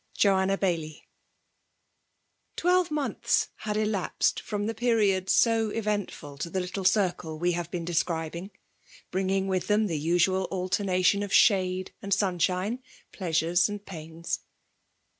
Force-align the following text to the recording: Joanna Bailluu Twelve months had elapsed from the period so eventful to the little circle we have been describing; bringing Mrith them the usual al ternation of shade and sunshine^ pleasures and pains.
Joanna 0.17 0.57
Bailluu 0.57 0.99
Twelve 2.55 2.89
months 2.89 3.49
had 3.57 3.77
elapsed 3.77 4.39
from 4.39 4.65
the 4.65 4.73
period 4.73 5.29
so 5.29 5.69
eventful 5.69 6.39
to 6.39 6.49
the 6.49 6.59
little 6.59 6.85
circle 6.85 7.37
we 7.37 7.51
have 7.51 7.69
been 7.69 7.85
describing; 7.85 8.49
bringing 9.11 9.45
Mrith 9.45 9.67
them 9.67 9.85
the 9.85 9.99
usual 9.99 10.47
al 10.51 10.69
ternation 10.69 11.23
of 11.23 11.31
shade 11.31 11.93
and 12.01 12.11
sunshine^ 12.11 12.79
pleasures 13.11 13.69
and 13.69 13.85
pains. 13.85 14.39